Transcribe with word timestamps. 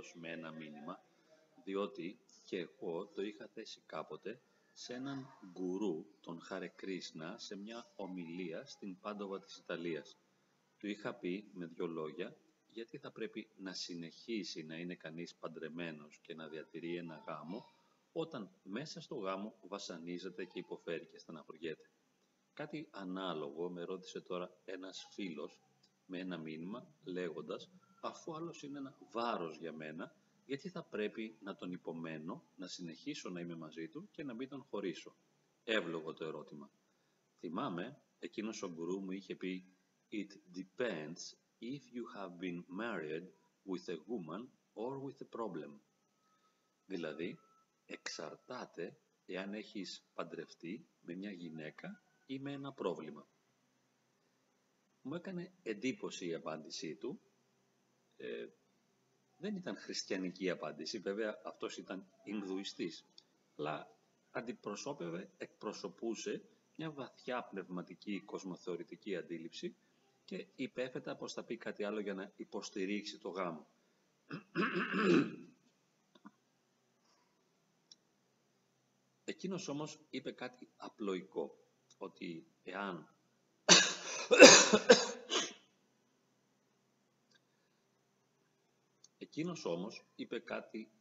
ένας 0.00 0.12
φίλος 0.12 0.14
με 0.14 0.28
ένα 0.30 0.50
μήνυμα, 0.52 1.00
διότι 1.64 2.18
και 2.44 2.58
εγώ 2.58 3.06
το 3.06 3.22
είχα 3.22 3.48
θέσει 3.54 3.82
κάποτε 3.86 4.40
σε 4.72 4.94
έναν 4.94 5.26
γκουρού, 5.52 6.06
τον 6.20 6.40
Χάρε 6.40 6.68
Κρίσνα, 6.68 7.38
σε 7.38 7.56
μια 7.56 7.92
ομιλία 7.96 8.64
στην 8.66 9.00
Πάντοβα 9.00 9.40
της 9.40 9.56
Ιταλίας. 9.56 10.16
Του 10.78 10.86
είχα 10.88 11.14
πει 11.14 11.50
με 11.52 11.66
δυο 11.66 11.86
λόγια 11.86 12.36
γιατί 12.68 12.98
θα 12.98 13.10
πρέπει 13.10 13.48
να 13.56 13.72
συνεχίσει 13.72 14.62
να 14.62 14.76
είναι 14.76 14.94
κανείς 14.94 15.34
παντρεμένος 15.34 16.18
και 16.22 16.34
να 16.34 16.48
διατηρεί 16.48 16.96
ένα 16.96 17.24
γάμο 17.26 17.64
όταν 18.12 18.50
μέσα 18.62 19.00
στο 19.00 19.14
γάμο 19.14 19.54
βασανίζεται 19.62 20.44
και 20.44 20.58
υποφέρει 20.58 21.06
και 21.06 21.18
στεναχωριέται. 21.18 21.90
Κάτι 22.52 22.88
ανάλογο 22.90 23.70
με 23.70 23.82
ρώτησε 23.84 24.20
τώρα 24.20 24.50
ένας 24.64 25.06
φίλος 25.10 25.60
με 26.06 26.18
ένα 26.18 26.38
μήνυμα 26.38 26.94
λέγοντας 27.04 27.70
αφού 28.00 28.34
άλλος 28.34 28.62
είναι 28.62 28.78
ένα 28.78 28.96
βάρος 29.10 29.56
για 29.56 29.72
μένα 29.72 30.14
γιατί 30.46 30.68
θα 30.68 30.82
πρέπει 30.82 31.38
να 31.40 31.54
τον 31.54 31.72
υπομένω, 31.72 32.44
να 32.56 32.66
συνεχίσω 32.66 33.30
να 33.30 33.40
είμαι 33.40 33.54
μαζί 33.56 33.88
του 33.88 34.08
και 34.12 34.22
να 34.24 34.34
μην 34.34 34.48
τον 34.48 34.62
χωρίσω; 34.62 35.16
Εύλογο 35.64 36.14
το 36.14 36.24
ερώτημα. 36.24 36.70
Θυμάμαι, 37.38 38.02
εκείνος 38.18 38.62
ο 38.62 38.68
γκουρού 38.68 39.00
μου 39.00 39.10
είχε 39.10 39.36
πει 39.36 39.64
«It 40.12 40.58
depends 40.58 41.34
if 41.60 41.82
you 41.94 42.04
have 42.16 42.38
been 42.40 42.64
married 42.80 43.26
with 43.64 43.88
a 43.88 43.96
woman 44.08 44.48
or 44.74 44.98
with 45.04 45.20
a 45.22 45.38
problem». 45.38 45.80
Δηλαδή, 46.86 47.38
εξαρτάται 47.86 48.96
εάν 49.26 49.54
έχεις 49.54 50.10
παντρευτεί 50.14 50.88
με 51.00 51.14
μια 51.14 51.30
γυναίκα 51.30 52.02
ή 52.26 52.38
με 52.38 52.52
ένα 52.52 52.72
πρόβλημα. 52.72 53.28
Μου 55.02 55.14
έκανε 55.14 55.52
εντύπωση 55.62 56.26
η 56.26 56.34
απάντησή 56.34 56.94
του. 56.96 57.20
Ε, 58.22 58.46
δεν 59.36 59.56
ήταν 59.56 59.76
χριστιανική 59.76 60.50
απάντηση, 60.50 60.98
βέβαια 60.98 61.40
αυτός 61.44 61.76
ήταν 61.76 62.06
Ινδουιστής, 62.24 63.04
αλλά 63.56 63.98
αντιπροσώπευε, 64.30 65.30
εκπροσωπούσε 65.38 66.42
μια 66.76 66.90
βαθιά 66.90 67.42
πνευματική 67.42 68.20
κοσμοθεωρητική 68.20 69.16
αντίληψη 69.16 69.76
και 70.24 70.46
υπέφετα 70.56 71.16
πως 71.16 71.32
θα 71.32 71.44
πει 71.44 71.56
κάτι 71.56 71.84
άλλο 71.84 72.00
για 72.00 72.14
να 72.14 72.32
υποστηρίξει 72.36 73.18
το 73.18 73.28
γάμο. 73.28 73.66
Εκείνος 79.24 79.68
όμως 79.68 79.98
είπε 80.10 80.32
κάτι 80.32 80.68
απλοϊκό, 80.76 81.56
ότι 81.98 82.46
εάν 82.62 83.08
Εκείνος 89.40 89.64
όμως 89.64 90.06
είπε 90.14 90.38
κάτι 90.38 90.92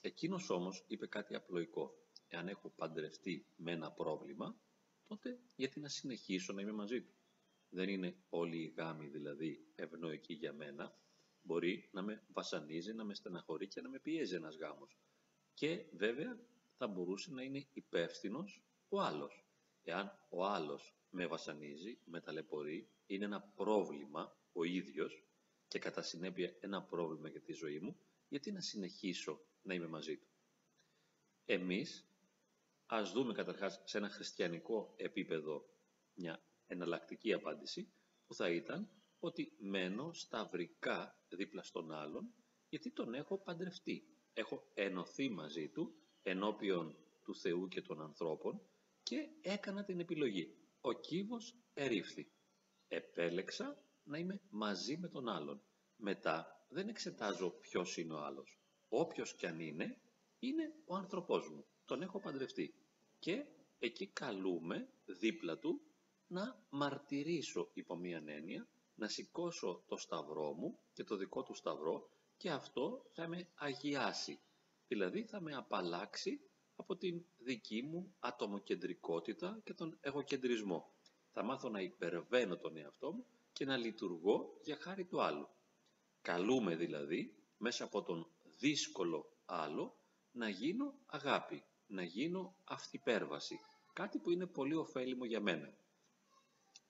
Εκείνος 0.00 0.50
όμως 0.50 0.84
είπε 0.86 1.06
κάτι 1.06 1.34
απλοϊκό. 1.34 1.94
Εάν 2.28 2.48
έχω 2.48 2.70
παντρευτεί 2.76 3.46
με 3.56 3.72
ένα 3.72 3.92
πρόβλημα, 3.92 4.60
τότε 5.08 5.40
γιατί 5.54 5.80
να 5.80 5.88
συνεχίσω 5.88 6.52
να 6.52 6.62
είμαι 6.62 6.72
μαζί 6.72 7.02
του. 7.02 7.14
Δεν 7.68 7.88
είναι 7.88 8.16
όλοι 8.28 8.62
οι 8.62 8.74
γάμοι 8.76 9.08
δηλαδή 9.08 9.72
ευνοϊκοί 9.74 10.34
για 10.34 10.52
μένα. 10.52 10.98
Μπορεί 11.42 11.88
να 11.92 12.02
με 12.02 12.24
βασανίζει, 12.28 12.92
να 12.92 13.04
με 13.04 13.14
στεναχωρεί 13.14 13.68
και 13.68 13.80
να 13.80 13.88
με 13.88 13.98
πιέζει 13.98 14.34
ένας 14.34 14.56
γάμος. 14.56 14.98
Και 15.54 15.86
βέβαια 15.92 16.38
θα 16.76 16.86
μπορούσε 16.86 17.32
να 17.32 17.42
είναι 17.42 17.66
υπεύθυνος 17.72 18.62
ο 18.88 19.00
άλλος. 19.00 19.44
Εάν 19.82 20.26
ο 20.28 20.44
άλλος 20.44 20.94
με 21.16 21.26
βασανίζει, 21.26 21.98
με 22.04 22.20
ταλαιπωρεί, 22.20 22.88
είναι 23.06 23.24
ένα 23.24 23.40
πρόβλημα 23.40 24.36
ο 24.52 24.64
ίδιος 24.64 25.24
και 25.68 25.78
κατά 25.78 26.02
συνέπεια 26.02 26.56
ένα 26.60 26.82
πρόβλημα 26.82 27.28
για 27.28 27.40
τη 27.40 27.52
ζωή 27.52 27.78
μου, 27.78 27.98
γιατί 28.28 28.52
να 28.52 28.60
συνεχίσω 28.60 29.40
να 29.62 29.74
είμαι 29.74 29.86
μαζί 29.86 30.16
του. 30.16 30.28
Εμείς 31.44 32.08
ας 32.86 33.12
δούμε 33.12 33.32
καταρχάς 33.32 33.82
σε 33.84 33.98
ένα 33.98 34.08
χριστιανικό 34.08 34.94
επίπεδο 34.96 35.68
μια 36.14 36.42
εναλλακτική 36.66 37.32
απάντηση 37.32 37.92
που 38.26 38.34
θα 38.34 38.50
ήταν 38.50 38.90
ότι 39.18 39.52
μένω 39.58 40.12
σταυρικά 40.12 41.18
δίπλα 41.28 41.62
στον 41.62 41.92
άλλον 41.92 42.34
γιατί 42.68 42.90
τον 42.90 43.14
έχω 43.14 43.38
παντρευτεί. 43.38 44.08
Έχω 44.34 44.70
ενωθεί 44.74 45.28
μαζί 45.28 45.68
του 45.68 45.94
ενώπιον 46.22 46.96
του 47.22 47.36
Θεού 47.36 47.68
και 47.68 47.82
των 47.82 48.02
ανθρώπων 48.02 48.60
και 49.02 49.28
έκανα 49.42 49.84
την 49.84 50.00
επιλογή. 50.00 50.65
Ο 50.86 50.92
κύβος 50.92 51.56
ερήφθη. 51.74 52.32
Επέλεξα 52.88 53.82
να 54.02 54.18
είμαι 54.18 54.40
μαζί 54.50 54.96
με 54.96 55.08
τον 55.08 55.28
άλλον. 55.28 55.62
Μετά 55.96 56.66
δεν 56.68 56.88
εξετάζω 56.88 57.50
ποιος 57.50 57.96
είναι 57.96 58.12
ο 58.12 58.18
άλλος. 58.18 58.60
Όποιος 58.88 59.34
κι 59.34 59.46
αν 59.46 59.60
είναι, 59.60 60.00
είναι 60.38 60.74
ο 60.84 60.94
άνθρωπός 60.96 61.48
μου. 61.50 61.66
Τον 61.84 62.02
έχω 62.02 62.20
παντρευτεί. 62.20 62.74
Και 63.18 63.46
εκεί 63.78 64.06
καλούμε 64.06 64.88
δίπλα 65.04 65.58
του 65.58 65.80
να 66.26 66.66
μαρτυρήσω 66.70 67.70
υπό 67.74 67.96
μία 67.96 68.22
έννοια, 68.26 68.68
να 68.94 69.08
σηκώσω 69.08 69.84
το 69.86 69.96
σταυρό 69.96 70.52
μου 70.52 70.78
και 70.92 71.04
το 71.04 71.16
δικό 71.16 71.42
του 71.42 71.54
σταυρό 71.54 72.10
και 72.36 72.50
αυτό 72.50 73.10
θα 73.12 73.28
με 73.28 73.48
αγιάσει. 73.54 74.40
Δηλαδή 74.88 75.24
θα 75.24 75.40
με 75.40 75.54
απαλλάξει 75.54 76.40
από 76.76 76.96
την 76.96 77.24
δική 77.38 77.82
μου 77.82 78.14
ατομοκεντρικότητα 78.18 79.60
και 79.64 79.74
τον 79.74 79.98
εγωκεντρισμό. 80.00 80.92
Θα 81.32 81.42
μάθω 81.42 81.68
να 81.68 81.80
υπερβαίνω 81.80 82.56
τον 82.56 82.76
εαυτό 82.76 83.12
μου 83.12 83.26
και 83.52 83.64
να 83.64 83.76
λειτουργώ 83.76 84.58
για 84.62 84.76
χάρη 84.76 85.04
του 85.04 85.22
άλλου. 85.22 85.48
Καλούμε 86.22 86.76
δηλαδή 86.76 87.34
μέσα 87.58 87.84
από 87.84 88.02
τον 88.02 88.26
δύσκολο 88.58 89.36
άλλο 89.44 89.98
να 90.32 90.48
γίνω 90.48 90.94
αγάπη, 91.06 91.64
να 91.86 92.02
γίνω 92.02 92.56
αυτυπέρβαση, 92.64 93.58
κάτι 93.92 94.18
που 94.18 94.30
είναι 94.30 94.46
πολύ 94.46 94.74
ωφέλιμο 94.74 95.24
για 95.24 95.40
μένα. 95.40 95.76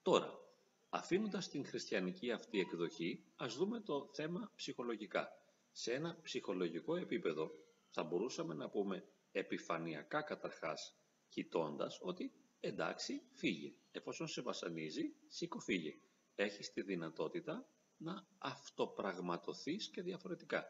Τώρα, 0.01 0.39
αφήνοντας 0.89 1.49
την 1.49 1.65
χριστιανική 1.65 2.31
αυτή 2.31 2.59
εκδοχή, 2.59 3.23
ας 3.35 3.55
δούμε 3.55 3.79
το 3.79 4.09
θέμα 4.13 4.51
ψυχολογικά. 4.55 5.29
Σε 5.71 5.93
ένα 5.93 6.19
ψυχολογικό 6.21 6.95
επίπεδο 6.95 7.51
θα 7.89 8.03
μπορούσαμε 8.03 8.53
να 8.53 8.69
πούμε 8.69 9.05
επιφανειακά 9.31 10.21
καταρχάς 10.21 10.95
κοιτώντας 11.29 11.99
ότι 12.01 12.31
εντάξει 12.59 13.21
φύγε. 13.33 13.73
Εφόσον 13.91 14.27
σε 14.27 14.41
βασανίζει 14.41 15.13
σήκω 15.27 15.59
φύγε. 15.59 15.97
Έχεις 16.35 16.71
τη 16.71 16.81
δυνατότητα 16.81 17.67
να 17.97 18.27
αυτοπραγματοθείς 18.37 19.89
και 19.89 20.01
διαφορετικά. 20.01 20.65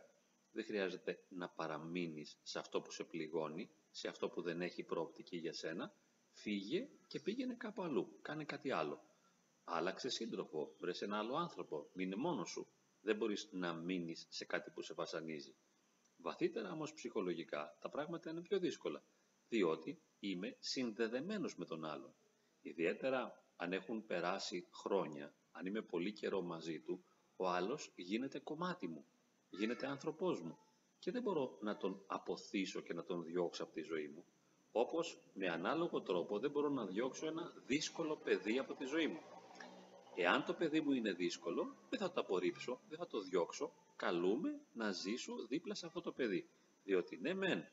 Δεν 0.51 0.65
χρειάζεται 0.65 1.23
να 1.29 1.49
παραμείνεις 1.49 2.39
σε 2.43 2.59
αυτό 2.59 2.81
που 2.81 2.91
σε 2.91 3.03
πληγώνει, 3.03 3.69
σε 3.91 4.07
αυτό 4.07 4.29
που 4.29 4.41
δεν 4.41 4.61
έχει 4.61 4.83
προοπτική 4.83 5.37
για 5.37 5.53
σένα. 5.53 5.93
Φύγε 6.31 6.87
και 7.07 7.19
πήγαινε 7.19 7.53
κάπου 7.53 7.83
αλλού. 7.83 8.19
Κάνε 8.21 8.43
κάτι 8.43 8.71
άλλο. 8.71 9.03
Άλλαξε 9.63 10.09
σύντροφο, 10.09 10.75
βρες 10.79 11.01
ένα 11.01 11.17
άλλο 11.17 11.35
άνθρωπο, 11.35 11.89
μείνε 11.93 12.15
μόνος 12.15 12.49
σου. 12.49 12.67
Δεν 13.01 13.15
μπορείς 13.15 13.49
να 13.51 13.73
μείνεις 13.73 14.27
σε 14.29 14.45
κάτι 14.45 14.71
που 14.71 14.81
σε 14.81 14.93
βασανίζει. 14.93 15.55
Βαθύτερα 16.27 16.71
όμως 16.71 16.93
ψυχολογικά 16.93 17.77
τα 17.79 17.89
πράγματα 17.89 18.29
είναι 18.29 18.41
πιο 18.41 18.59
δύσκολα, 18.59 19.03
διότι 19.49 20.01
είμαι 20.19 20.55
συνδεδεμένος 20.59 21.55
με 21.55 21.65
τον 21.65 21.85
άλλον. 21.85 22.13
Ιδιαίτερα 22.61 23.43
αν 23.55 23.73
έχουν 23.73 24.05
περάσει 24.05 24.67
χρόνια, 24.71 25.33
αν 25.51 25.65
είμαι 25.65 25.81
πολύ 25.81 26.11
καιρό 26.11 26.41
μαζί 26.41 26.79
του, 26.79 27.03
ο 27.35 27.47
άλλος 27.47 27.91
γίνεται 27.95 28.39
κομμάτι 28.39 28.87
μου, 28.87 29.05
γίνεται 29.49 29.87
άνθρωπός 29.87 30.41
μου 30.41 30.57
και 30.99 31.11
δεν 31.11 31.21
μπορώ 31.21 31.57
να 31.61 31.77
τον 31.77 32.03
αποθήσω 32.07 32.81
και 32.81 32.93
να 32.93 33.03
τον 33.03 33.23
διώξω 33.23 33.63
από 33.63 33.73
τη 33.73 33.81
ζωή 33.81 34.07
μου. 34.07 34.25
Όπως 34.71 35.21
με 35.33 35.47
ανάλογο 35.47 36.01
τρόπο 36.01 36.39
δεν 36.39 36.51
μπορώ 36.51 36.69
να 36.69 36.85
διώξω 36.85 37.27
ένα 37.27 37.53
δύσκολο 37.65 38.15
παιδί 38.15 38.59
από 38.59 38.73
τη 38.73 38.85
ζωή 38.85 39.07
μου. 39.07 39.21
Εάν 40.15 40.45
το 40.45 40.53
παιδί 40.53 40.81
μου 40.81 40.91
είναι 40.91 41.11
δύσκολο, 41.13 41.75
δεν 41.89 41.99
θα 41.99 42.11
το 42.11 42.21
απορρίψω, 42.21 42.79
δεν 42.89 42.97
θα 42.97 43.07
το 43.07 43.19
διώξω, 43.21 43.71
καλούμε 43.97 44.61
να 44.73 44.91
ζήσω 44.91 45.45
δίπλα 45.47 45.75
σε 45.75 45.85
αυτό 45.85 46.01
το 46.01 46.11
παιδί. 46.11 46.49
Διότι 46.83 47.17
ναι 47.17 47.33
μεν 47.33 47.67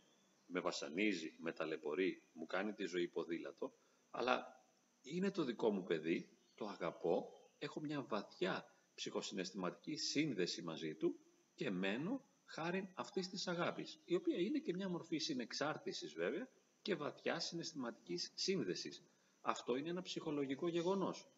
με 0.46 0.60
βασανίζει, 0.60 1.34
με 1.38 1.52
ταλαιπωρεί, 1.52 2.22
μου 2.32 2.46
κάνει 2.46 2.72
τη 2.72 2.84
ζωή 2.84 3.08
ποδήλατο, 3.08 3.72
αλλά 4.10 4.64
είναι 5.02 5.30
το 5.30 5.44
δικό 5.44 5.70
μου 5.70 5.82
παιδί, 5.84 6.38
το 6.54 6.66
αγαπώ, 6.66 7.28
έχω 7.58 7.80
μια 7.80 8.02
βαθιά 8.02 8.74
ψυχοσυναισθηματική 8.94 9.96
σύνδεση 9.96 10.62
μαζί 10.62 10.94
του 10.94 11.18
και 11.54 11.70
μένω 11.70 12.24
χάρη 12.46 12.90
αυτής 12.94 13.28
της 13.28 13.48
αγάπης, 13.48 14.00
η 14.04 14.14
οποία 14.14 14.36
είναι 14.40 14.58
και 14.58 14.74
μια 14.74 14.88
μορφή 14.88 15.18
συνεξάρτησης 15.18 16.14
βέβαια 16.14 16.48
και 16.82 16.94
βαθιά 16.94 17.40
συναισθηματικής 17.40 18.32
σύνδεσης. 18.34 19.02
Αυτό 19.40 19.76
είναι 19.76 19.88
ένα 19.88 20.02
ψυχολογικό 20.02 20.68
γεγονός. 20.68 21.28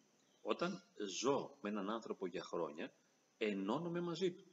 Όταν 0.41 0.83
ζω 1.19 1.57
με 1.61 1.69
έναν 1.69 1.89
άνθρωπο 1.89 2.27
για 2.27 2.43
χρόνια, 2.43 2.93
ενώνομαι 3.37 3.99
μαζί 3.99 4.31
του 4.31 4.43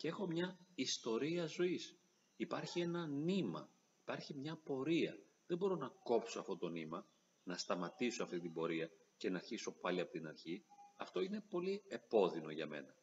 και 0.00 0.08
έχω 0.08 0.26
μια 0.26 0.58
ιστορία 0.74 1.46
ζωής. 1.46 1.98
Υπάρχει 2.36 2.80
ένα 2.80 3.06
νήμα, 3.06 3.72
υπάρχει 4.00 4.34
μια 4.34 4.56
πορεία. 4.56 5.18
Δεν 5.46 5.58
μπορώ 5.58 5.76
να 5.76 5.88
κόψω 5.88 6.40
αυτό 6.40 6.56
το 6.56 6.68
νήμα. 6.68 7.08
να 7.42 7.56
σταματήσω 7.56 8.22
αυτή 8.22 8.40
την 8.40 8.52
πορεία 8.52 8.90
και 9.16 9.30
να 9.30 9.36
αρχίσω 9.36 9.72
πάλι 9.72 10.00
από 10.00 10.10
την 10.10 10.26
αρχή, 10.26 10.64
αυτό 10.96 11.20
είναι 11.20 11.44
πολύ 11.48 11.82
επώδυνο 11.88 12.50
για 12.50 12.66
μένα. 12.66 12.94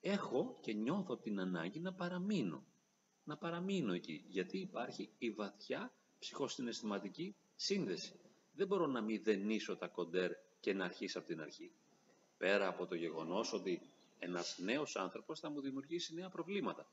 Έχω 0.00 0.58
και 0.60 0.72
νιώθω 0.72 1.16
την 1.18 1.40
ανάγκη 1.40 1.80
να 1.80 1.94
παραμείνω. 1.94 2.66
Να 3.24 3.36
παραμείνω 3.36 3.92
εκεί, 3.92 4.24
γιατί 4.28 4.58
υπάρχει 4.58 5.14
η 5.18 5.30
βαθιά 5.30 5.94
ψυχοσυναισθηματική 6.18 7.36
σύνδεση. 7.54 8.20
Δεν 8.52 8.66
μπορώ 8.66 8.86
να 8.86 9.00
μηδενίσω 9.00 9.76
τα 9.76 9.88
κοντέρ 9.88 10.30
και 10.60 10.72
να 10.72 10.84
αρχίσω 10.84 11.18
από 11.18 11.28
την 11.28 11.40
αρχή. 11.40 11.72
Πέρα 12.36 12.68
από 12.68 12.86
το 12.86 12.94
γεγονός 12.94 13.52
ότι 13.52 13.91
ένας 14.22 14.58
νέος 14.58 14.96
άνθρωπος 14.96 15.40
θα 15.40 15.50
μου 15.50 15.60
δημιουργήσει 15.60 16.14
νέα 16.14 16.28
προβλήματα. 16.28 16.90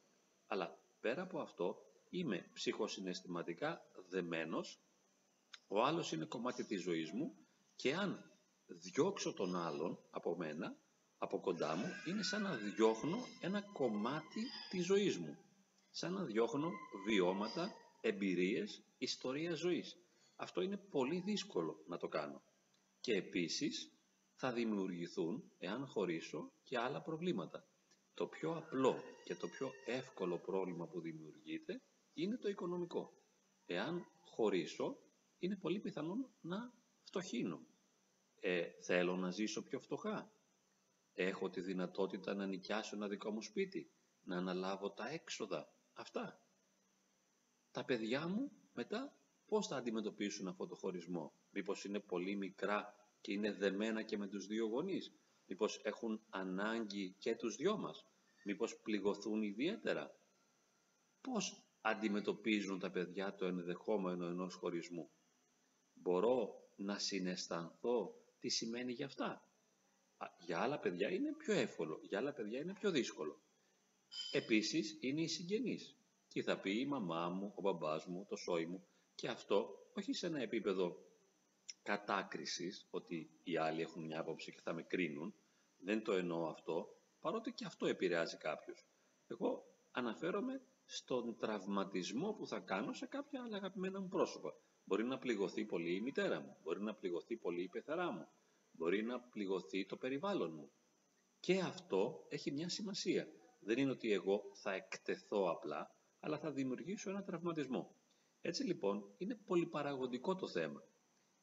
Αλλά 0.48 0.78
πέρα 1.00 1.22
από 1.22 1.40
αυτό 1.40 1.78
είμαι 2.10 2.50
ψυχοσυναισθηματικά 2.54 3.82
δεμένος, 4.10 4.80
ο 5.68 5.84
άλλος 5.84 6.12
είναι 6.12 6.26
κομμάτι 6.26 6.64
της 6.66 6.82
ζωής 6.82 7.12
μου 7.12 7.36
και 7.76 7.94
αν 7.96 8.32
διώξω 8.68 9.34
τον 9.34 9.56
άλλον 9.56 10.00
από 10.10 10.36
μένα, 10.38 10.76
από 11.18 11.40
κοντά 11.40 11.76
μου, 11.76 11.86
είναι 12.08 12.24
σαν 12.24 12.42
να 12.42 12.56
διώχνω 12.56 13.18
ένα 13.42 13.62
κομμάτι 13.62 14.42
της 14.70 14.86
ζωής 14.86 15.18
μου. 15.18 15.38
Σαν 15.90 16.14
να 16.14 16.24
διώχνω 16.24 16.72
βιώματα, 17.06 17.74
εμπειρίες, 18.02 18.84
ιστορία 18.98 19.54
ζωής. 19.54 19.98
Αυτό 20.36 20.62
είναι 20.62 20.78
πολύ 20.78 21.20
δύσκολο 21.20 21.84
να 21.88 21.98
το 21.98 22.08
κάνω. 22.08 22.42
Και 23.02 23.14
επίσης 23.14 23.92
θα 24.42 24.54
δημιουργηθούν, 24.54 25.52
εάν 25.58 25.86
χωρίσω, 25.86 26.52
και 26.64 26.78
άλλα 26.78 27.02
προβλήματα. 27.02 27.68
Το 28.14 28.28
πιο 28.28 28.58
απλό 28.58 28.96
και 29.24 29.36
το 29.36 29.48
πιο 29.48 29.72
εύκολο 29.86 30.38
πρόβλημα 30.38 30.88
που 30.88 31.02
δημιουργείται 31.02 31.82
είναι 32.14 32.38
το 32.38 32.50
οικονομικό. 32.50 33.14
Εάν 33.66 34.06
χωρίσω, 34.20 34.98
είναι 35.40 35.56
πολύ 35.56 35.80
πιθανόν 35.80 36.30
να 36.42 36.74
φτωχύνω. 37.04 37.66
Ε, 38.40 38.70
θέλω 38.82 39.16
να 39.16 39.32
ζήσω 39.32 39.64
πιο 39.64 39.80
φτωχά. 39.80 40.32
Έχω 41.14 41.50
τη 41.50 41.62
δυνατότητα 41.62 42.34
να 42.34 42.46
νοικιάσω 42.46 42.96
ένα 42.96 43.08
δικό 43.08 43.32
μου 43.32 43.42
σπίτι, 43.42 43.92
να 44.24 44.38
αναλάβω 44.38 44.92
τα 44.92 45.10
έξοδα. 45.10 45.74
Αυτά. 45.94 46.44
Τα 47.72 47.86
παιδιά 47.86 48.28
μου 48.28 48.52
μετά 48.74 49.18
πώς 49.46 49.68
θα 49.68 49.76
αντιμετωπίσουν 49.76 50.48
αυτό 50.48 50.68
το 50.68 50.76
χωρισμό; 50.76 51.34
Μήπως 51.50 51.84
είναι 51.84 52.00
πολύ 52.00 52.36
μικρά 52.36 52.94
και 53.22 53.34
είναι 53.34 53.52
δεμένα 53.52 54.04
και 54.04 54.18
με 54.18 54.28
τους 54.28 54.48
δύο 54.48 54.66
γονείς. 54.66 55.14
Μήπως 55.46 55.82
έχουν 55.84 56.22
ανάγκη 56.30 57.16
και 57.20 57.36
τους 57.36 57.56
δυο 57.56 57.78
μας. 57.78 58.06
Μήπως 58.44 58.80
πληγωθούν 58.80 59.42
ιδιαίτερα. 59.42 60.20
Πώς 61.22 61.64
αντιμετωπίζουν 61.82 62.80
τα 62.80 62.92
παιδιά 62.92 63.36
το 63.36 63.46
ενδεχόμενο 63.46 64.26
ενός 64.26 64.54
χωρισμού. 64.54 65.10
Μπορώ 65.94 66.70
να 66.76 67.00
συναισθανθώ 67.00 68.16
τι 68.40 68.50
σημαίνει 68.50 68.94
για 68.94 69.06
αυτά. 69.06 69.44
Για 70.46 70.60
άλλα 70.60 70.80
παιδιά 70.80 71.10
είναι 71.10 71.34
πιο 71.34 71.54
εύκολο, 71.54 72.00
για 72.04 72.18
άλλα 72.18 72.34
παιδιά 72.34 72.60
είναι 72.60 72.74
πιο 72.74 72.92
δύσκολο. 72.92 73.42
Επίσης 74.32 74.98
είναι 75.02 75.22
οι 75.22 75.28
συγγενείς. 75.28 75.98
Τι 76.28 76.42
θα 76.42 76.60
πει 76.60 76.80
η 76.80 76.86
μαμά 76.86 77.30
μου, 77.30 77.54
ο 77.56 77.62
μπαμπάς 77.62 78.06
μου, 78.06 78.26
το 78.30 78.36
σόι 78.36 78.66
μου 78.66 78.88
και 79.16 79.28
αυτό 79.28 79.90
όχι 79.94 80.14
σε 80.14 80.28
ένα 80.28 80.42
επίπεδο 80.42 81.09
κατάκρισης, 81.90 82.88
ότι 82.90 83.30
οι 83.44 83.58
άλλοι 83.58 83.82
έχουν 83.82 84.06
μια 84.06 84.20
άποψη 84.20 84.52
και 84.52 84.62
θα 84.64 84.74
με 84.74 84.84
κρίνουν. 84.84 85.34
Δεν 85.78 86.04
το 86.04 86.14
εννοώ 86.14 86.48
αυτό, 86.48 86.88
παρότι 87.20 87.52
και 87.52 87.66
αυτό 87.66 87.86
επηρεάζει 87.86 88.38
κάποιους. 88.38 88.88
Εγώ 89.28 89.66
αναφέρομαι 89.92 90.62
στον 90.86 91.38
τραυματισμό 91.38 92.34
που 92.34 92.48
θα 92.48 92.60
κάνω 92.60 92.94
σε 92.94 93.06
κάποια 93.06 93.44
άλλα 93.44 93.58
αγαπημένα 93.58 94.00
μου 94.00 94.08
πρόσωπα. 94.08 94.54
Μπορεί 94.84 95.04
να 95.04 95.18
πληγωθεί 95.18 95.66
πολύ 95.66 95.96
η 95.96 96.02
μητέρα 96.02 96.40
μου, 96.40 96.58
μπορεί 96.64 96.82
να 96.82 96.94
πληγωθεί 96.96 97.38
πολύ 97.38 97.62
η 97.62 97.68
πεθερά 97.68 98.12
μου, 98.12 98.28
μπορεί 98.72 99.04
να 99.04 99.20
πληγωθεί 99.20 99.86
το 99.86 99.98
περιβάλλον 99.98 100.54
μου. 100.54 100.72
Και 101.40 101.60
αυτό 101.60 102.26
έχει 102.30 102.52
μια 102.52 102.70
σημασία. 102.70 103.28
Δεν 103.60 103.78
είναι 103.78 103.92
ότι 103.92 104.12
εγώ 104.12 104.44
θα 104.54 104.74
εκτεθώ 104.74 105.50
απλά, 105.50 105.96
αλλά 106.20 106.38
θα 106.38 106.52
δημιουργήσω 106.52 107.10
ένα 107.10 107.24
τραυματισμό. 107.24 107.96
Έτσι 108.42 108.64
λοιπόν 108.64 109.14
είναι 109.18 109.36
πολυπαραγωγικό 109.46 110.36
το 110.36 110.48
θέμα 110.48 110.84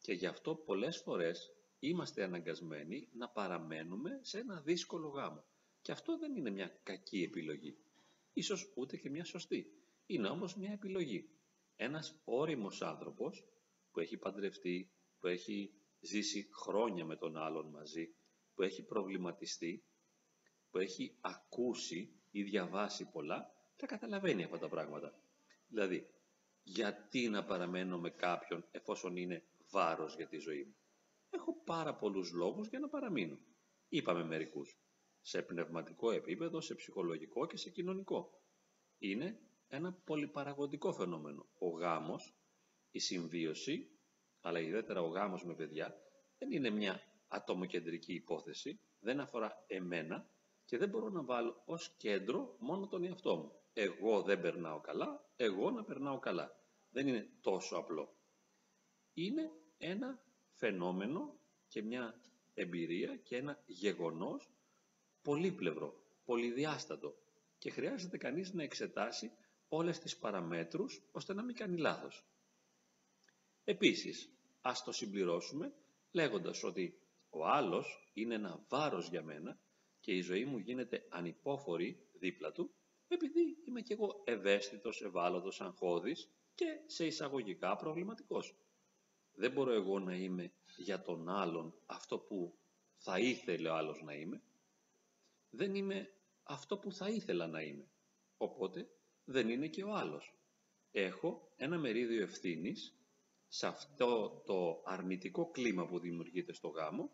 και 0.01 0.13
γι' 0.13 0.27
αυτό 0.27 0.55
πολλές 0.55 0.99
φορές 0.99 1.53
είμαστε 1.79 2.23
αναγκασμένοι 2.23 3.09
να 3.13 3.29
παραμένουμε 3.29 4.19
σε 4.23 4.39
ένα 4.39 4.61
δύσκολο 4.61 5.09
γάμο. 5.09 5.45
Και 5.83 5.93
αυτό 5.93 6.19
δεν 6.19 6.37
είναι 6.37 6.51
μια 6.51 6.81
κακή 6.83 7.23
επιλογή. 7.23 7.79
Ίσως 8.33 8.73
ούτε 8.75 8.97
και 8.97 9.11
μια 9.11 9.25
σωστή. 9.25 9.73
Είναι 10.07 10.29
όμως 10.29 10.57
μια 10.57 10.73
επιλογή. 10.73 11.31
Ένας 11.77 12.21
όριμος 12.25 12.83
άνθρωπος 12.83 13.45
που 13.93 14.01
έχει 14.01 14.17
παντρευτεί, 14.17 14.91
που 15.21 15.27
έχει 15.27 15.73
ζήσει 16.01 16.49
χρόνια 16.53 17.05
με 17.05 17.17
τον 17.17 17.37
άλλον 17.37 17.67
μαζί, 17.67 18.15
που 18.55 18.63
έχει 18.63 18.83
προβληματιστεί, 18.83 19.85
που 20.71 20.79
έχει 20.79 21.17
ακούσει 21.21 22.21
ή 22.31 22.43
διαβάσει 22.43 23.11
πολλά, 23.11 23.55
θα 23.77 23.87
καταλαβαίνει 23.87 24.43
αυτά 24.45 24.59
τα 24.59 24.69
πράγματα. 24.69 25.19
Δηλαδή, 25.69 26.11
γιατί 26.63 27.29
να 27.29 27.45
παραμένω 27.45 27.99
με 27.99 28.11
κάποιον 28.11 28.65
εφόσον 28.71 29.17
είναι 29.17 29.45
βάρος 29.71 30.17
για 30.17 30.29
τη 30.29 30.39
ζωή 30.39 30.65
μου. 30.65 30.77
Έχω 31.31 31.63
πάρα 31.65 31.95
πολλούς 31.97 32.33
λόγους 32.33 32.69
για 32.69 32.79
να 32.79 32.89
παραμείνω. 32.89 33.39
Είπαμε 33.89 34.25
μερικούς. 34.25 34.79
Σε 35.21 35.43
πνευματικό 35.43 36.11
επίπεδο, 36.11 36.61
σε 36.61 36.75
ψυχολογικό 36.75 37.47
και 37.47 37.57
σε 37.57 37.71
κοινωνικό. 37.71 38.41
Είναι 38.99 39.41
ένα 39.69 39.93
πολυπαραγωγικό 39.93 40.93
φαινόμενο. 40.93 41.47
Ο 41.59 41.69
γάμος, 41.69 42.35
η 42.91 42.99
συμβίωση, 42.99 43.91
αλλά 44.41 44.61
ιδιαίτερα 44.61 45.03
ο 45.03 45.07
γάμος 45.09 45.45
με 45.45 45.55
παιδιά, 45.55 46.01
δεν 46.39 46.53
είναι 46.53 46.71
μια 46.71 47.01
ατομοκεντρική 47.29 48.15
υπόθεση, 48.15 48.81
δεν 49.01 49.21
αφορά 49.21 49.65
εμένα 49.67 50.31
και 50.65 50.79
δεν 50.79 50.89
μπορώ 50.89 51.09
να 51.09 51.23
βάλω 51.25 51.63
ως 51.67 51.95
κέντρο 51.97 52.57
μόνο 52.59 52.87
τον 52.87 53.05
εαυτό 53.05 53.37
μου. 53.37 53.53
Εγώ 53.73 54.23
δεν 54.23 54.41
περνάω 54.41 54.81
καλά, 54.81 55.31
εγώ 55.37 55.71
να 55.71 55.85
περνάω 55.85 56.19
καλά. 56.19 56.61
Δεν 56.91 57.09
είναι 57.09 57.31
τόσο 57.41 57.77
απλό. 57.77 58.16
Είναι 59.19 59.51
ένα 59.79 60.23
φαινόμενο 60.53 61.41
και 61.69 61.83
μια 61.83 62.21
εμπειρία 62.55 63.17
και 63.17 63.37
ένα 63.37 63.63
γεγονός 63.67 64.51
πολύπλευρο, 65.23 65.95
πολυδιάστατο 66.25 67.15
και 67.59 67.71
χρειάζεται 67.71 68.17
κανείς 68.19 68.53
να 68.53 68.63
εξετάσει 68.63 69.31
όλες 69.69 69.99
τις 69.99 70.17
παραμέτρους 70.17 71.03
ώστε 71.13 71.35
να 71.35 71.43
μην 71.43 71.55
κάνει 71.55 71.77
λάθος. 71.79 72.25
Επίσης, 73.65 74.31
ας 74.61 74.85
το 74.85 74.93
συμπληρώσουμε 74.93 75.73
λέγοντας 76.11 76.63
ότι 76.63 76.99
ο 77.31 77.47
άλλος 77.47 78.11
είναι 78.15 78.35
ένα 78.35 78.65
βάρος 78.69 79.09
για 79.09 79.23
μένα 79.23 79.61
και 80.01 80.13
η 80.13 80.21
ζωή 80.21 80.45
μου 80.45 80.59
γίνεται 80.59 81.07
ανυπόφορη 81.09 82.09
δίπλα 82.13 82.53
του 82.53 82.75
επειδή 83.09 83.57
είμαι 83.67 83.81
κι 83.81 83.93
εγώ 83.93 84.23
ευαίσθητος, 84.25 85.03
ευάλωτος, 85.03 85.61
αγχώδης 85.61 86.29
και 86.55 86.81
σε 86.87 87.07
εισαγωγικά 87.07 87.77
προβληματικός. 87.77 88.55
Δεν 89.39 89.53
μπορώ 89.53 89.73
εγώ 89.73 89.99
να 89.99 90.15
είμαι 90.15 90.53
για 90.77 91.03
τον 91.03 91.29
άλλον 91.29 91.75
αυτό 91.87 92.19
που 92.19 92.59
θα 92.97 93.19
ήθελε 93.19 93.69
ο 93.69 93.75
άλλος 93.75 94.03
να 94.03 94.15
είμαι. 94.15 94.43
Δεν 95.51 95.75
είμαι 95.75 96.11
αυτό 96.43 96.79
που 96.79 96.93
θα 96.93 97.09
ήθελα 97.09 97.47
να 97.47 97.63
είμαι. 97.63 97.89
Οπότε 98.37 98.89
δεν 99.25 99.49
είναι 99.49 99.69
και 99.69 99.85
ο 99.85 99.95
άλλος. 99.95 100.35
Έχω 100.91 101.53
ένα 101.57 101.79
μερίδιο 101.79 102.23
ευθύνης 102.23 102.95
σε 103.49 103.67
αυτό 103.67 104.43
το 104.47 104.83
αρνητικό 104.85 105.51
κλίμα 105.51 105.87
που 105.87 105.99
δημιουργείται 105.99 106.53
στο 106.53 106.69
γάμο, 106.69 107.11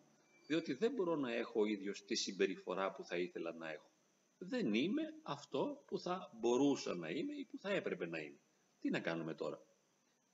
διότι 0.47 0.73
δεν 0.75 0.93
μπορώ 0.93 1.17
να 1.17 1.35
έχω 1.35 1.61
ο 1.61 1.65
ίδιος 1.65 2.05
τη 2.05 2.15
συμπεριφορά 2.15 2.93
που 2.93 3.05
θα 3.05 3.17
ήθελα 3.17 3.53
να 3.53 3.71
έχω. 3.71 3.91
Δεν 4.39 4.75
είμαι 4.75 5.03
αυτό 5.23 5.85
που 5.87 5.99
θα 5.99 6.31
μπορούσα 6.41 6.95
να 6.95 7.09
είμαι 7.11 7.33
ή 7.33 7.45
που 7.45 7.59
θα 7.59 7.71
έπρεπε 7.71 8.07
να 8.07 8.19
είμαι. 8.19 8.41
Τι 8.81 8.91
να 8.91 9.01
κάνουμε 9.01 9.35
τώρα; 9.35 9.63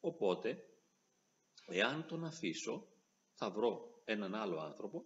Οπότε 0.00 0.67
Εάν 1.70 2.06
τον 2.06 2.24
αφήσω, 2.24 2.86
θα 3.34 3.50
βρω 3.50 4.00
έναν 4.04 4.34
άλλο 4.34 4.58
άνθρωπο, 4.58 5.04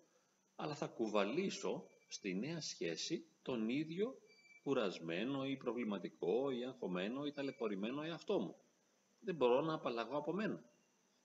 αλλά 0.57 0.75
θα 0.75 0.87
κουβαλήσω 0.87 1.87
στη 2.09 2.35
νέα 2.35 2.61
σχέση 2.61 3.27
τον 3.43 3.69
ίδιο 3.69 4.19
κουρασμένο 4.63 5.47
ή 5.47 5.57
προβληματικό 5.57 6.51
ή 6.51 6.65
αγχωμένο 6.65 7.27
ή 7.27 7.33
ταλαιπωρημένο 7.33 8.03
εαυτό 8.03 8.39
μου. 8.39 8.57
Δεν 9.21 9.35
μπορώ 9.35 9.61
να 9.61 9.75
απαλλαγώ 9.75 10.17
από 10.17 10.33
μένα. 10.33 10.65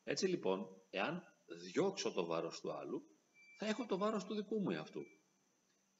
Έτσι 0.03 0.27
λοιπόν, 0.27 0.81
εάν 0.89 1.23
διώξω 1.71 2.11
το 2.11 2.25
βάρος 2.25 2.59
του 2.59 2.71
άλλου, 2.71 3.03
θα 3.57 3.65
έχω 3.65 3.85
το 3.85 3.97
βάρος 3.97 4.25
του 4.25 4.35
δικού 4.35 4.59
μου 4.59 4.69
εαυτού. 4.69 5.01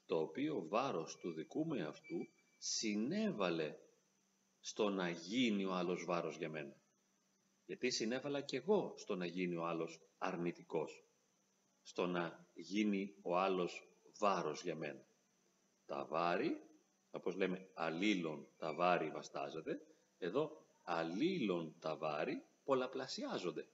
Το 0.06 0.20
οποίο 0.20 0.66
βάρος 0.68 1.16
του 1.16 1.32
δικού 1.32 1.66
μου 1.66 1.74
εαυτού 1.74 2.28
συνέβαλε 2.56 3.76
στο 4.60 4.88
να 4.88 5.08
γίνει 5.08 5.64
ο 5.64 5.72
άλλος 5.74 6.04
βάρος 6.04 6.36
για 6.36 6.48
μένα 6.48 6.76
γιατί 7.68 7.90
συνέβαλα 7.90 8.40
και 8.40 8.56
εγώ 8.56 8.94
στο 8.96 9.16
να 9.16 9.26
γίνει 9.26 9.56
ο 9.56 9.66
άλλος 9.66 10.00
αρνητικός, 10.18 11.04
στο 11.82 12.06
να 12.06 12.46
γίνει 12.54 13.14
ο 13.22 13.36
άλλος 13.38 13.88
βάρος 14.18 14.62
για 14.62 14.74
μένα. 14.76 15.06
Τα 15.86 16.04
βάρη, 16.06 16.62
όπως 17.10 17.34
λέμε 17.34 17.70
αλλήλων 17.74 18.48
τα 18.56 18.74
βάρη 18.74 19.10
βαστάζεται, 19.10 19.80
εδώ 20.18 20.64
αλλήλων 20.82 21.74
τα 21.80 21.96
βάρη 21.96 22.44
πολλαπλασιάζονται. 22.64 23.68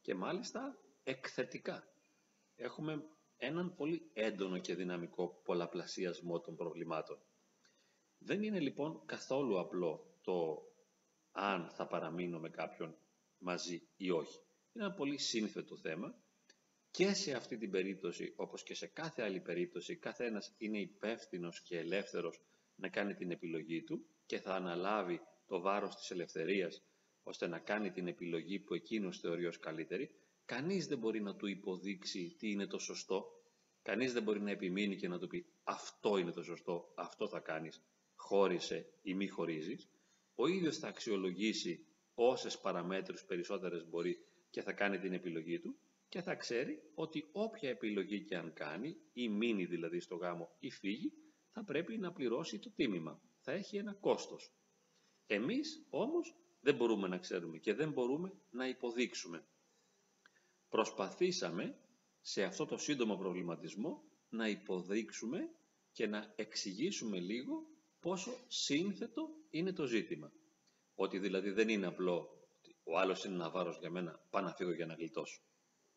και 0.00 0.14
μάλιστα 0.14 0.78
εκθετικά. 1.02 1.88
Έχουμε 2.56 3.04
έναν 3.36 3.74
πολύ 3.74 4.10
έντονο 4.12 4.58
και 4.58 4.74
δυναμικό 4.74 5.40
πολλαπλασιασμό 5.44 6.40
των 6.40 6.56
προβλημάτων. 6.56 7.18
Δεν 8.18 8.42
είναι 8.42 8.60
λοιπόν 8.60 9.02
καθόλου 9.06 9.58
απλό 9.58 10.18
το 10.22 10.62
αν 11.32 11.70
θα 11.70 11.86
παραμείνω 11.86 12.38
με 12.38 12.48
κάποιον 12.50 12.96
μαζί 13.40 13.82
ή 13.96 14.10
όχι. 14.10 14.38
Είναι 14.72 14.84
ένα 14.84 14.94
πολύ 14.94 15.18
σύνθετο 15.18 15.76
θέμα 15.76 16.14
και 16.90 17.14
σε 17.14 17.32
αυτή 17.32 17.56
την 17.56 17.70
περίπτωση, 17.70 18.32
όπως 18.36 18.62
και 18.62 18.74
σε 18.74 18.86
κάθε 18.86 19.22
άλλη 19.22 19.40
περίπτωση, 19.40 19.96
κάθε 19.96 20.24
ένας 20.24 20.54
είναι 20.58 20.78
υπεύθυνος 20.80 21.60
και 21.62 21.78
ελεύθερος 21.78 22.40
να 22.74 22.88
κάνει 22.88 23.14
την 23.14 23.30
επιλογή 23.30 23.82
του 23.82 24.04
και 24.26 24.38
θα 24.40 24.54
αναλάβει 24.54 25.20
το 25.46 25.60
βάρος 25.60 25.96
της 25.96 26.10
ελευθερίας 26.10 26.82
ώστε 27.22 27.46
να 27.46 27.58
κάνει 27.58 27.90
την 27.90 28.06
επιλογή 28.06 28.58
που 28.58 28.74
εκείνος 28.74 29.18
θεωρεί 29.20 29.46
ως 29.46 29.58
καλύτερη, 29.58 30.10
κανείς 30.44 30.86
δεν 30.86 30.98
μπορεί 30.98 31.20
να 31.22 31.36
του 31.36 31.46
υποδείξει 31.46 32.34
τι 32.38 32.50
είναι 32.50 32.66
το 32.66 32.78
σωστό, 32.78 33.26
κανείς 33.82 34.12
δεν 34.12 34.22
μπορεί 34.22 34.40
να 34.40 34.50
επιμείνει 34.50 34.96
και 34.96 35.08
να 35.08 35.18
του 35.18 35.26
πει 35.26 35.46
αυτό 35.64 36.16
είναι 36.16 36.32
το 36.32 36.42
σωστό, 36.42 36.92
αυτό 36.96 37.28
θα 37.28 37.40
κάνεις, 37.40 37.82
χώρισε 38.14 38.86
ή 39.02 39.14
μη 39.14 39.28
χωρίζεις. 39.28 39.88
Ο 40.34 40.46
ίδιος 40.46 40.78
θα 40.78 40.88
αξιολογήσει 40.88 41.86
όσες 42.14 42.58
παραμέτρους 42.58 43.24
περισσότερες 43.24 43.88
μπορεί 43.88 44.24
και 44.50 44.62
θα 44.62 44.72
κάνει 44.72 44.98
την 44.98 45.12
επιλογή 45.12 45.58
του 45.60 45.78
και 46.08 46.22
θα 46.22 46.34
ξέρει 46.34 46.82
ότι 46.94 47.28
όποια 47.32 47.68
επιλογή 47.68 48.20
και 48.24 48.36
αν 48.36 48.52
κάνει 48.52 48.96
ή 49.12 49.28
μείνει 49.28 49.64
δηλαδή 49.64 50.00
στο 50.00 50.16
γάμο 50.16 50.56
ή 50.58 50.70
φύγει 50.70 51.12
θα 51.50 51.64
πρέπει 51.64 51.98
να 51.98 52.12
πληρώσει 52.12 52.58
το 52.58 52.70
τίμημα. 52.70 53.20
Θα 53.40 53.52
έχει 53.52 53.76
ένα 53.76 53.92
κόστος. 53.94 54.52
Εμείς 55.26 55.86
όμως 55.90 56.34
δεν 56.60 56.74
μπορούμε 56.74 57.08
να 57.08 57.18
ξέρουμε 57.18 57.58
και 57.58 57.74
δεν 57.74 57.90
μπορούμε 57.92 58.32
να 58.50 58.68
υποδείξουμε. 58.68 59.44
Προσπαθήσαμε 60.68 61.78
σε 62.20 62.42
αυτό 62.42 62.66
το 62.66 62.76
σύντομο 62.78 63.16
προβληματισμό 63.16 64.02
να 64.28 64.48
υποδείξουμε 64.48 65.50
και 65.92 66.06
να 66.06 66.32
εξηγήσουμε 66.36 67.18
λίγο 67.20 67.66
πόσο 68.00 68.32
σύνθετο 68.48 69.30
είναι 69.50 69.72
το 69.72 69.86
ζήτημα. 69.86 70.32
Ότι 71.02 71.18
δηλαδή 71.18 71.50
δεν 71.50 71.68
είναι 71.68 71.86
απλό 71.86 72.16
ότι 72.58 72.76
ο 72.84 72.98
άλλος 72.98 73.24
είναι 73.24 73.34
ένα 73.34 73.50
βάρος 73.50 73.78
για 73.78 73.90
μένα, 73.90 74.20
πάω 74.30 74.42
να 74.42 74.54
φύγω 74.54 74.72
για 74.72 74.86
να 74.86 74.94
γλιτώσω. 74.94 75.40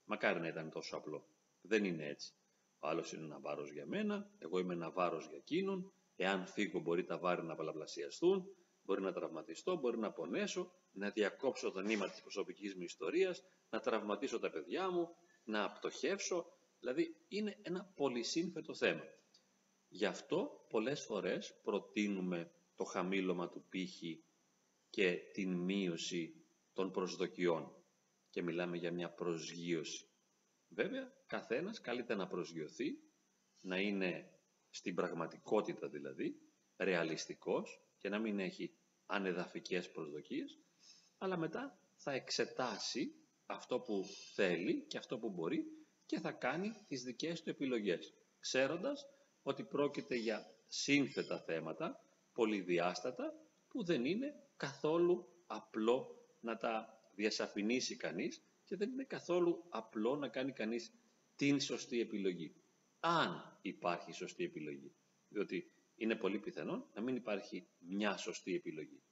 Μακάρι 0.05 0.39
να 0.39 0.47
ήταν 0.47 0.71
τόσο 0.71 0.97
απλό. 0.97 1.27
Δεν 1.61 1.85
είναι 1.85 2.05
έτσι. 2.07 2.33
Ο 2.79 2.87
άλλος 2.87 3.13
είναι 3.13 3.23
ένα 3.23 3.39
βάρος 3.39 3.71
για 3.71 3.85
μένα, 3.85 4.31
εγώ 4.39 4.59
είμαι 4.59 4.73
ένα 4.73 4.91
βάρος 4.91 5.27
για 5.27 5.37
εκείνον, 5.37 5.93
εάν 6.15 6.45
φύγω 6.45 6.79
μπορεί 6.79 7.03
τα 7.05 7.17
βάρη 7.17 7.43
να 7.43 7.55
παλαπλασιαστούν, 7.55 8.45
μπορεί 8.83 9.01
να 9.01 9.13
τραυματιστώ, 9.13 9.75
μπορεί 9.75 9.97
να 9.97 10.11
πονέσω, 10.11 10.71
να 10.91 11.09
διακόψω 11.09 11.71
το 11.71 11.81
νήμα 11.81 12.09
της 12.09 12.21
προσωπικής 12.21 12.75
μου 12.75 12.83
ιστορίας, 12.83 13.43
να 13.69 13.79
τραυματίσω 13.79 14.39
τα 14.39 14.49
παιδιά 14.49 14.91
μου, 14.91 15.15
να 15.43 15.71
πτωχεύσω, 15.71 16.45
δηλαδή 16.79 17.15
είναι 17.27 17.59
ένα 17.61 17.91
πολυσύνθετο 17.95 18.75
θέμα. 18.75 19.03
Γι' 19.87 20.05
αυτό 20.05 20.65
πολλές 20.69 21.05
φορές 21.05 21.59
προτείνουμε 21.63 22.51
το 22.75 22.83
χαμήλωμα 22.83 23.49
του 23.49 23.65
πύχη 23.69 24.23
και 24.93 25.19
την 25.33 25.51
μείωση 25.53 26.33
των 26.73 26.91
προσδοκιών 26.91 27.75
και 28.29 28.41
μιλάμε 28.41 28.77
για 28.77 28.91
μια 28.91 29.09
προσγείωση. 29.09 30.05
Βέβαια, 30.67 31.13
καθένας 31.27 31.81
καλείται 31.81 32.15
να 32.15 32.27
προσγειωθεί, 32.27 32.99
να 33.61 33.79
είναι 33.79 34.31
στην 34.69 34.95
πραγματικότητα 34.95 35.87
δηλαδή, 35.87 36.39
ρεαλιστικός 36.77 37.81
και 37.97 38.09
να 38.09 38.19
μην 38.19 38.39
έχει 38.39 38.73
ανεδαφικές 39.05 39.91
προσδοκίες, 39.91 40.59
αλλά 41.17 41.37
μετά 41.37 41.79
θα 41.95 42.11
εξετάσει 42.11 43.13
αυτό 43.45 43.79
που 43.79 44.05
θέλει 44.33 44.81
και 44.87 44.97
αυτό 44.97 45.17
που 45.17 45.29
μπορεί 45.29 45.65
και 46.05 46.19
θα 46.19 46.31
κάνει 46.31 46.71
τις 46.87 47.03
δικές 47.03 47.41
του 47.41 47.49
επιλογές, 47.49 48.13
ξέροντας 48.39 49.05
ότι 49.43 49.63
πρόκειται 49.63 50.15
για 50.15 50.55
σύνθετα 50.67 51.39
θέματα, 51.39 52.03
πολυδιάστατα, 52.33 53.33
που 53.67 53.83
δεν 53.83 54.05
είναι 54.05 54.43
καθόλου 54.63 55.27
απλό 55.47 56.27
να 56.39 56.57
τα 56.57 57.01
διασαφηνίσει 57.15 57.95
κανείς 57.95 58.43
και 58.65 58.75
δεν 58.75 58.89
είναι 58.91 59.03
καθόλου 59.03 59.65
απλό 59.69 60.15
να 60.15 60.27
κάνει 60.27 60.51
κανείς 60.51 60.93
την 61.35 61.59
σωστή 61.59 61.99
επιλογή. 61.99 62.55
Αν 62.99 63.59
υπάρχει 63.61 64.11
σωστή 64.11 64.43
επιλογή. 64.43 64.95
Διότι 65.27 65.71
είναι 65.95 66.15
πολύ 66.15 66.39
πιθανό 66.39 66.89
να 66.93 67.01
μην 67.01 67.15
υπάρχει 67.15 67.67
μια 67.79 68.17
σωστή 68.17 68.55
επιλογή. 68.55 69.03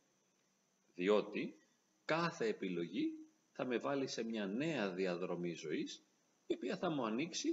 Διότι 0.96 1.56
κάθε 2.06 2.48
επιλογή 2.48 3.12
θα 3.52 3.66
με 3.66 3.78
βάλει 3.78 4.08
σε 4.08 4.24
μια 4.24 4.46
νέα 4.48 4.90
διαδρομή 4.90 5.54
ζωής 5.54 6.06
η 6.48 6.54
οποία 6.54 6.78
θα 6.78 6.90
μου 6.90 7.06
ανοίξει 7.06 7.50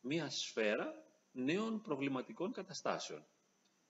μια 0.00 0.30
σφαίρα 0.30 1.04
νέων 1.32 1.80
προβληματικών 1.82 2.52
καταστάσεων. 2.52 3.26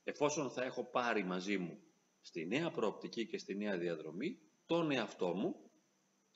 Εφόσον 0.05 0.51
θα 0.51 0.63
έχω 0.65 0.85
πάρει 0.85 1.25
μαζί 1.25 1.59
μου 1.59 1.90
στη 2.21 2.47
νέα 2.47 2.71
προοπτική 2.71 3.27
και 3.27 3.39
στη 3.39 3.55
νέα 3.55 3.79
διαδρομή 3.79 4.39
τον 4.67 4.91
εαυτό 4.91 5.35
μου 5.35 5.71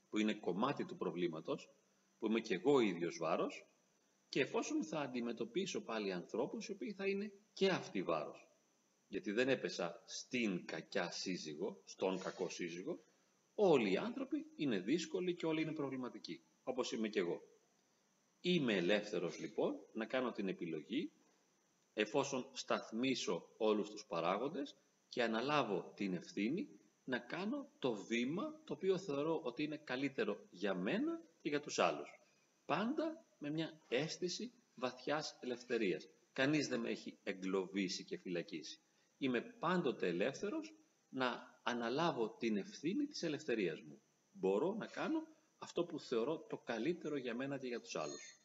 που 0.08 0.18
είναι 0.18 0.34
κομμάτι 0.34 0.84
του 0.84 0.96
προβλήματος, 0.96 1.68
που 2.18 2.26
είμαι 2.26 2.40
και 2.40 2.54
εγώ 2.54 2.80
ίδιος 2.80 3.16
βάρος 3.18 3.66
και 4.28 4.40
εφόσον 4.40 4.84
θα 4.84 5.00
αντιμετωπίσω 5.00 5.84
πάλι 5.84 6.12
ανθρώπους 6.12 6.68
οι 6.68 6.72
οποίοι 6.72 6.92
θα 6.92 7.06
είναι 7.08 7.32
και 7.52 7.68
αυτοί 7.68 8.02
βάρος. 8.02 8.48
Γιατί 9.06 9.30
δεν 9.30 9.48
έπεσα 9.48 10.02
στην 10.06 10.66
κακιά 10.66 11.10
σύζυγο, 11.10 11.82
στον 11.84 12.18
κακό 12.18 12.48
σύζυγο, 12.48 13.04
όλοι 13.54 13.92
οι 13.92 13.96
άνθρωποι 13.96 14.46
είναι 14.56 14.78
δύσκολοι 14.78 15.34
και 15.34 15.46
όλοι 15.46 15.62
είναι 15.62 15.72
προβληματικοί, 15.72 16.44
όπως 16.62 16.92
είμαι 16.92 17.08
και 17.08 17.18
εγώ. 17.18 17.42
Είμαι 18.40 18.76
ελεύθερος 18.76 19.38
λοιπόν 19.38 19.74
να 19.92 20.06
κάνω 20.06 20.32
την 20.32 20.48
επιλογή 20.48 21.12
εφόσον 21.92 22.50
σταθμίσω 22.52 23.54
όλους 23.56 23.90
τους 23.90 24.06
παράγοντες 24.06 24.76
και 25.14 25.23
αναλάβω 25.23 25.92
την 25.97 26.14
ευθύνη 26.14 26.68
να 27.04 27.18
κάνω 27.18 27.68
το 27.78 27.94
βήμα 27.94 28.61
το 28.64 28.73
οποίο 28.73 28.99
θεωρώ 28.99 29.40
ότι 29.44 29.62
είναι 29.62 29.76
καλύτερο 29.76 30.47
για 30.50 30.75
μένα 30.75 31.21
και 31.40 31.49
για 31.49 31.61
τους 31.61 31.78
άλλους. 31.78 32.09
Πάντα 32.64 33.25
με 33.38 33.50
μια 33.50 33.80
αίσθηση 33.88 34.52
βαθιάς 34.75 35.38
ελευθερίας. 35.40 36.09
Κανείς 36.33 36.68
δεν 36.68 36.80
με 36.80 36.88
έχει 36.90 37.18
εγκλωβίσει 37.23 38.04
και 38.04 38.18
φυλακίσει. 38.18 38.80
Είμαι 39.18 39.40
πάντοτε 39.40 40.06
ελεύθερος 40.09 40.75
να 41.09 41.61
αναλάβω 41.62 42.37
την 42.38 42.56
ευθύνη 42.56 43.06
της 43.06 43.23
ελευθερίας 43.23 43.80
μου. 43.80 44.00
Μπορώ 44.33 44.75
να 44.75 44.87
κάνω 44.87 45.26
αυτό 45.59 45.85
που 45.85 46.00
θεωρώ 46.00 46.38
το 46.49 46.59
καλύτερο 46.59 47.16
για 47.16 47.35
μένα 47.35 47.59
και 47.59 47.66
για 47.66 47.80
τους 47.80 47.97
άλλους. 47.97 48.43